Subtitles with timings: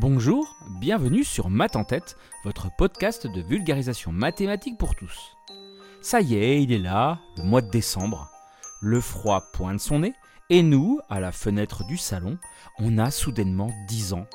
[0.00, 5.36] Bonjour, bienvenue sur Math en tête, votre podcast de vulgarisation mathématique pour tous.
[6.02, 8.30] Ça y est, il est là, le mois de décembre.
[8.80, 10.14] Le froid pointe son nez,
[10.50, 12.38] et nous, à la fenêtre du salon,
[12.78, 14.26] on a soudainement 10 ans.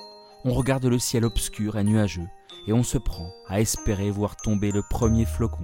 [0.44, 2.28] On regarde le ciel obscur et nuageux,
[2.68, 5.64] et on se prend à espérer voir tomber le premier flocon.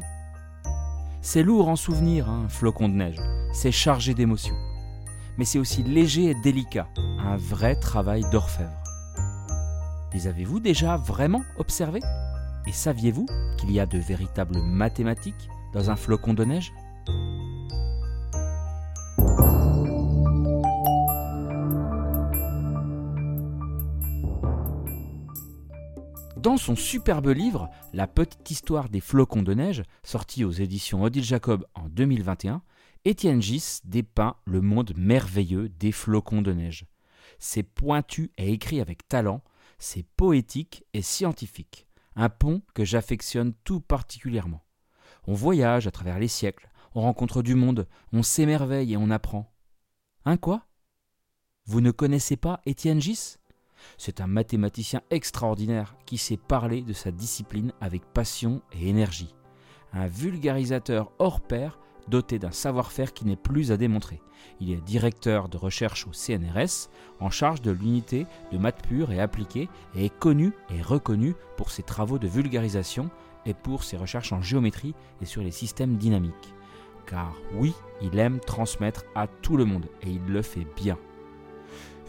[1.21, 3.19] C'est lourd en souvenir, un flocon de neige,
[3.51, 4.55] c'est chargé d'émotions.
[5.37, 8.81] Mais c'est aussi léger et délicat, un vrai travail d'orfèvre.
[10.11, 12.01] Les avez-vous déjà vraiment observés?
[12.65, 13.27] Et saviez-vous
[13.57, 16.73] qu'il y a de véritables mathématiques dans un flocon de neige?
[26.37, 31.23] Dans son superbe livre La petite histoire des flocons de neige, sorti aux éditions Odile
[31.23, 32.63] Jacob en 2021,
[33.05, 36.85] Étienne Gis dépeint le monde merveilleux des flocons de neige.
[37.37, 39.43] C'est pointu et écrit avec talent,
[39.79, 44.63] c'est poétique et scientifique, un pont que j'affectionne tout particulièrement.
[45.25, 49.51] On voyage à travers les siècles, on rencontre du monde, on s'émerveille et on apprend.
[50.25, 50.67] Un quoi?
[51.65, 53.37] Vous ne connaissez pas Étienne Gis?
[53.97, 59.33] C'est un mathématicien extraordinaire qui sait parler de sa discipline avec passion et énergie.
[59.93, 64.21] Un vulgarisateur hors pair doté d'un savoir-faire qui n'est plus à démontrer.
[64.59, 69.19] Il est directeur de recherche au CNRS, en charge de l'unité de maths pure et
[69.19, 73.09] appliquée, et est connu et reconnu pour ses travaux de vulgarisation
[73.45, 76.53] et pour ses recherches en géométrie et sur les systèmes dynamiques.
[77.05, 80.97] Car oui, il aime transmettre à tout le monde, et il le fait bien.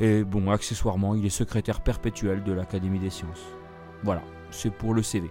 [0.01, 3.45] Et bon, accessoirement, il est secrétaire perpétuel de l'Académie des sciences.
[4.03, 5.31] Voilà, c'est pour le CV.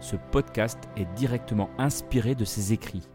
[0.00, 3.06] Ce podcast est directement inspiré de ses écrits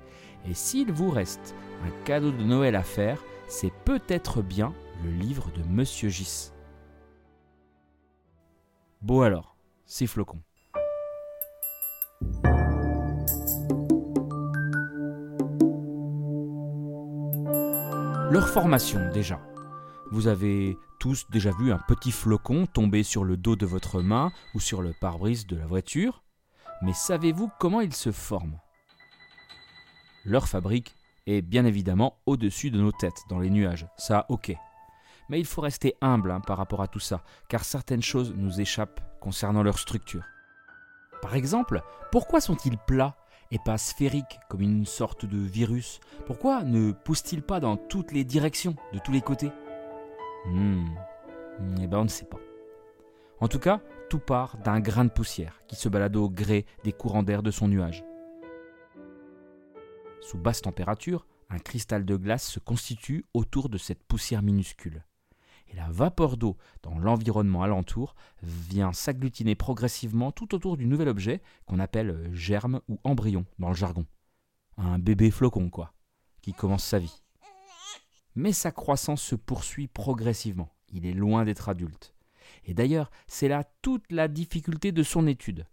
[0.47, 5.51] et s'il vous reste un cadeau de Noël à faire, c'est peut-être bien le livre
[5.51, 6.51] de Monsieur Gis.
[9.01, 10.41] Bon alors, c'est flocons.
[18.31, 19.39] Leur formation déjà.
[20.11, 24.31] Vous avez tous déjà vu un petit flocon tomber sur le dos de votre main
[24.53, 26.23] ou sur le pare-brise de la voiture,
[26.81, 28.59] mais savez-vous comment il se forme?
[30.25, 30.95] Leur fabrique
[31.27, 33.87] est bien évidemment au-dessus de nos têtes, dans les nuages.
[33.97, 34.55] Ça, ok.
[35.29, 38.59] Mais il faut rester humble hein, par rapport à tout ça, car certaines choses nous
[38.61, 40.23] échappent concernant leur structure.
[41.21, 41.81] Par exemple,
[42.11, 43.15] pourquoi sont-ils plats
[43.51, 45.99] et pas sphériques comme une sorte de virus?
[46.25, 49.51] Pourquoi ne poussent-ils pas dans toutes les directions, de tous les côtés?
[50.45, 50.85] Hmm.
[51.81, 52.39] Eh ben on ne sait pas.
[53.39, 56.91] En tout cas, tout part d'un grain de poussière qui se balade au gré des
[56.91, 58.03] courants d'air de son nuage.
[60.25, 65.05] Sous basse température, un cristal de glace se constitue autour de cette poussière minuscule.
[65.67, 71.43] Et la vapeur d'eau dans l'environnement alentour vient s'agglutiner progressivement tout autour du nouvel objet
[71.67, 74.07] qu'on appelle germe ou embryon dans le jargon.
[74.77, 75.93] Un bébé flocon, quoi,
[76.41, 77.21] qui commence sa vie.
[78.33, 80.73] Mais sa croissance se poursuit progressivement.
[80.89, 82.15] Il est loin d'être adulte.
[82.65, 85.67] Et d'ailleurs, c'est là toute la difficulté de son étude.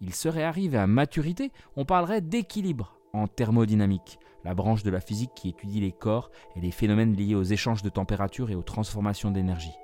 [0.00, 5.30] Il serait arrivé à maturité, on parlerait d'équilibre en thermodynamique, la branche de la physique
[5.34, 9.30] qui étudie les corps et les phénomènes liés aux échanges de température et aux transformations
[9.30, 9.74] d'énergie.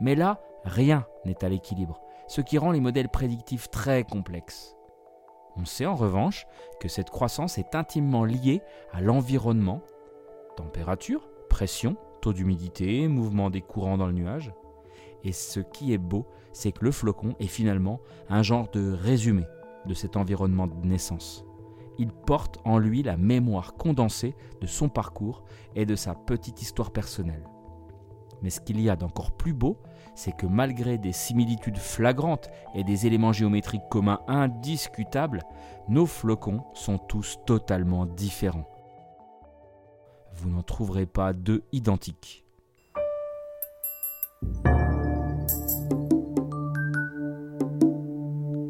[0.00, 4.76] Mais là, rien n'est à l'équilibre, ce qui rend les modèles prédictifs très complexes.
[5.56, 6.46] On sait en revanche
[6.80, 9.82] que cette croissance est intimement liée à l'environnement,
[10.56, 14.52] température, pression, taux d'humidité, mouvement des courants dans le nuage.
[15.24, 19.44] Et ce qui est beau, c'est que le flocon est finalement un genre de résumé
[19.86, 21.44] de cet environnement de naissance
[21.98, 26.90] il porte en lui la mémoire condensée de son parcours et de sa petite histoire
[26.90, 27.44] personnelle.
[28.42, 29.78] Mais ce qu'il y a d'encore plus beau,
[30.14, 35.42] c'est que malgré des similitudes flagrantes et des éléments géométriques communs indiscutables,
[35.88, 38.68] nos flocons sont tous totalement différents.
[40.34, 42.44] Vous n'en trouverez pas deux identiques.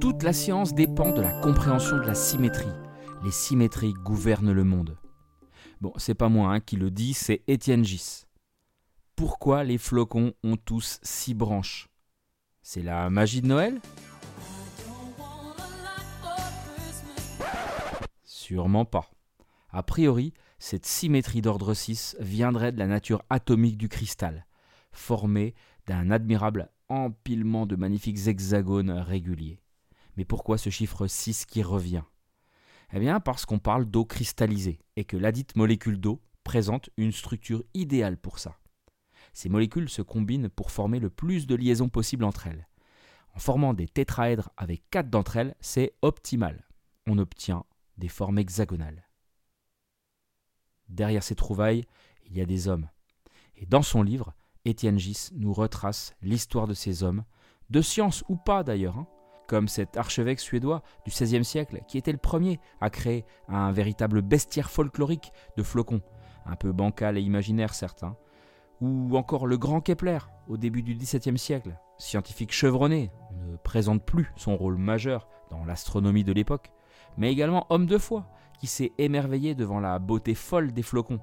[0.00, 2.66] Toute la science dépend de la compréhension de la symétrie,
[3.26, 4.96] les symétries gouvernent le monde.
[5.80, 8.22] Bon, c'est pas moi hein, qui le dis, c'est Étienne Gis.
[9.16, 11.88] Pourquoi les flocons ont tous six branches?
[12.62, 13.80] C'est la magie de Noël?
[18.22, 19.10] Sûrement pas.
[19.70, 24.46] A priori, cette symétrie d'ordre 6 viendrait de la nature atomique du cristal,
[24.92, 25.56] formée
[25.88, 29.58] d'un admirable empilement de magnifiques hexagones réguliers.
[30.16, 32.04] Mais pourquoi ce chiffre 6 qui revient?
[32.92, 37.64] Eh bien parce qu'on parle d'eau cristallisée et que ladite molécule d'eau présente une structure
[37.74, 38.58] idéale pour ça.
[39.32, 42.68] Ces molécules se combinent pour former le plus de liaisons possibles entre elles.
[43.34, 46.64] en formant des tétraèdres avec quatre d'entre elles, c'est optimal.
[47.06, 47.64] On obtient
[47.98, 49.06] des formes hexagonales.
[50.88, 51.84] Derrière ces trouvailles,
[52.24, 52.88] il y a des hommes.
[53.56, 54.34] Et dans son livre,
[54.64, 57.24] Étienne Gis nous retrace l'histoire de ces hommes,
[57.68, 59.08] de science ou pas d'ailleurs, hein,
[59.46, 64.22] comme cet archevêque suédois du XVIe siècle qui était le premier à créer un véritable
[64.22, 66.02] bestiaire folklorique de flocons,
[66.46, 68.16] un peu bancal et imaginaire certains,
[68.80, 74.32] ou encore le grand Kepler au début du XVIIe siècle, scientifique chevronné, ne présente plus
[74.36, 76.72] son rôle majeur dans l'astronomie de l'époque,
[77.16, 78.26] mais également homme de foi,
[78.58, 81.20] qui s'est émerveillé devant la beauté folle des flocons,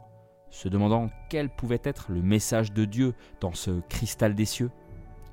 [0.49, 4.71] se demandant quel pouvait être le message de Dieu dans ce cristal des cieux.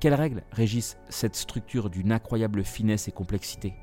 [0.01, 3.75] Quelles règles régissent cette structure d'une incroyable finesse et complexité?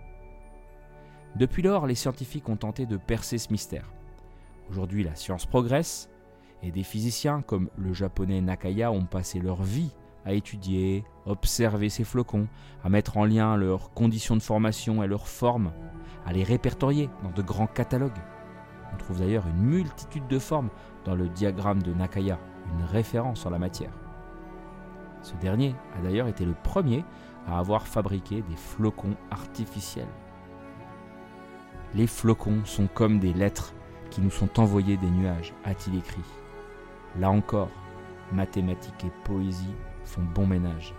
[1.36, 3.92] Depuis lors, les scientifiques ont tenté de percer ce mystère.
[4.68, 6.10] Aujourd'hui, la science progresse,
[6.64, 9.92] et des physiciens comme le japonais Nakaya ont passé leur vie
[10.24, 12.48] à étudier, observer ces flocons,
[12.82, 15.72] à mettre en lien leurs conditions de formation et leurs formes,
[16.26, 18.18] à les répertorier dans de grands catalogues.
[18.92, 20.70] On trouve d'ailleurs une multitude de formes
[21.04, 22.40] dans le diagramme de Nakaya,
[22.76, 24.07] une référence en la matière.
[25.22, 27.04] Ce dernier a d'ailleurs été le premier
[27.46, 30.08] à avoir fabriqué des flocons artificiels.
[31.94, 33.74] Les flocons sont comme des lettres
[34.10, 36.22] qui nous sont envoyées des nuages, a-t-il écrit.
[37.18, 37.70] Là encore,
[38.32, 39.74] mathématiques et poésie
[40.04, 40.94] font bon ménage.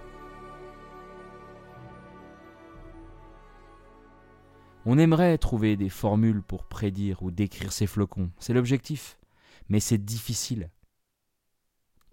[4.85, 9.19] On aimerait trouver des formules pour prédire ou décrire ces flocons, c'est l'objectif,
[9.67, 10.69] mais c'est difficile.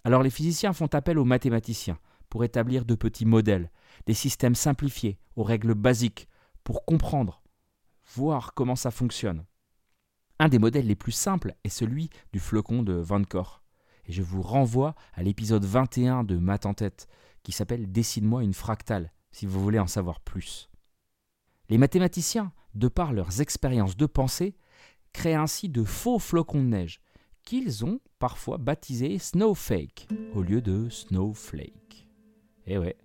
[0.07, 1.99] Alors les physiciens font appel aux mathématiciens
[2.29, 3.73] pour établir de petits modèles,
[4.07, 6.29] des systèmes simplifiés, aux règles basiques,
[6.63, 7.43] pour comprendre,
[8.15, 9.45] voir comment ça fonctionne.
[10.39, 13.65] Un des modèles les plus simples est celui du flocon de Van Cor.
[14.05, 17.09] Et je vous renvoie à l'épisode 21 de Math en tête,
[17.43, 20.71] qui s'appelle Dessine-moi une fractale, si vous voulez en savoir plus.
[21.69, 24.55] Les mathématiciens, de par leurs expériences de pensée,
[25.13, 27.01] créent ainsi de faux flocons de neige,
[27.47, 32.09] qu'ils ont parfois baptisés Snowflake au lieu de Snowflake.
[32.67, 32.97] Eh ouais,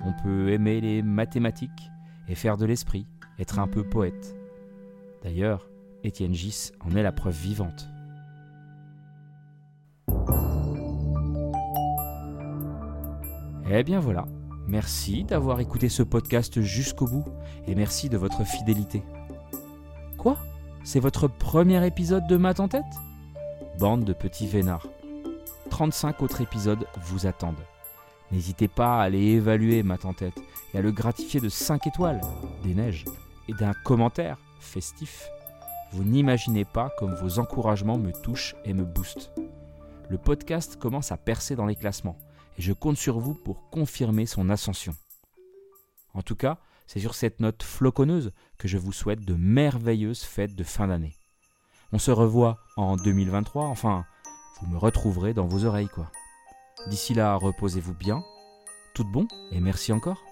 [0.00, 1.90] on peut aimer les mathématiques
[2.26, 3.06] et faire de l'esprit,
[3.38, 4.34] être un peu poète.
[5.22, 5.68] D'ailleurs,
[6.02, 7.90] Étienne Gis en est la preuve vivante.
[13.70, 14.24] Eh bien voilà,
[14.66, 17.24] merci d'avoir écouté ce podcast jusqu'au bout
[17.66, 19.02] et merci de votre fidélité.
[20.16, 20.38] Quoi?
[20.82, 22.84] C'est votre premier épisode de Math en tête?
[23.78, 24.86] Bande de petits vénards.
[25.70, 27.64] 35 autres épisodes vous attendent.
[28.30, 30.40] N'hésitez pas à aller évaluer en tête
[30.72, 32.20] et à le gratifier de 5 étoiles,
[32.62, 33.04] des neiges
[33.48, 35.28] et d'un commentaire festif.
[35.92, 39.32] Vous n'imaginez pas comme vos encouragements me touchent et me boostent.
[40.08, 42.18] Le podcast commence à percer dans les classements
[42.58, 44.94] et je compte sur vous pour confirmer son ascension.
[46.14, 50.54] En tout cas, c'est sur cette note floconneuse que je vous souhaite de merveilleuses fêtes
[50.54, 51.16] de fin d'année.
[51.92, 54.06] On se revoit en 2023, enfin,
[54.60, 56.10] vous me retrouverez dans vos oreilles quoi.
[56.88, 58.24] D'ici là, reposez-vous bien,
[58.94, 60.31] tout bon et merci encore.